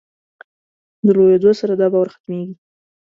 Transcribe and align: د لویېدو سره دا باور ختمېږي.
د 1.05 1.07
لویېدو 1.17 1.51
سره 1.59 1.73
دا 1.81 1.87
باور 1.93 2.07
ختمېږي. 2.13 2.55